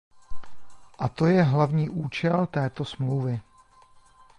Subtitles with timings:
[0.99, 3.41] A to je hlavní účel této smlouvy!